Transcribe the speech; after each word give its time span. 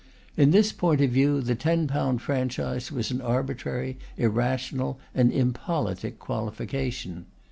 In 0.35 0.49
this 0.49 0.71
point 0.71 0.99
of 1.01 1.11
view 1.11 1.41
the 1.41 1.53
ten 1.53 1.85
pound 1.85 2.23
franchise 2.23 2.91
was 2.91 3.11
an 3.11 3.21
arbitrary, 3.21 3.99
irrational, 4.17 4.97
and 5.13 5.31
impolitic 5.31 6.17
qualification. 6.17 7.27